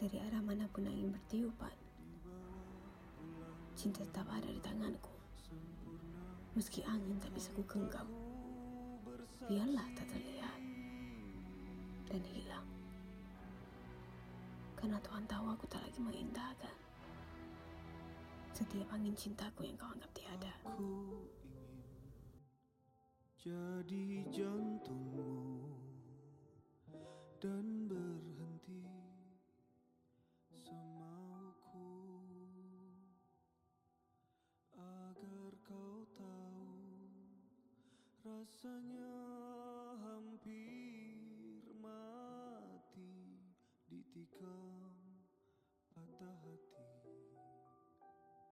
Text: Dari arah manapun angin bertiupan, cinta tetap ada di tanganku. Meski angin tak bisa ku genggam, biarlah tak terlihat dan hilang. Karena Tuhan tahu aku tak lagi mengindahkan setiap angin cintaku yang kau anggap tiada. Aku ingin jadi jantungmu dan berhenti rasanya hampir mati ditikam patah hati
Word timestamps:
Dari 0.00 0.16
arah 0.16 0.40
manapun 0.40 0.88
angin 0.88 1.12
bertiupan, 1.12 1.76
cinta 3.76 4.00
tetap 4.00 4.24
ada 4.32 4.48
di 4.48 4.56
tanganku. 4.56 5.12
Meski 6.56 6.80
angin 6.88 7.20
tak 7.20 7.28
bisa 7.36 7.52
ku 7.52 7.60
genggam, 7.68 8.08
biarlah 9.44 9.84
tak 9.92 10.08
terlihat 10.08 10.56
dan 12.08 12.24
hilang. 12.32 12.64
Karena 14.80 14.96
Tuhan 15.04 15.28
tahu 15.28 15.52
aku 15.52 15.68
tak 15.68 15.84
lagi 15.84 16.00
mengindahkan 16.00 16.76
setiap 18.56 18.88
angin 18.96 19.12
cintaku 19.12 19.68
yang 19.68 19.76
kau 19.76 19.92
anggap 19.92 20.08
tiada. 20.16 20.48
Aku 20.64 20.80
ingin 20.80 21.20
jadi 23.36 24.24
jantungmu 24.32 25.68
dan 27.36 27.84
berhenti 27.84 27.99
rasanya 38.20 39.16
hampir 40.04 41.64
mati 41.80 43.40
ditikam 43.88 44.92
patah 45.88 46.36
hati 46.44 46.99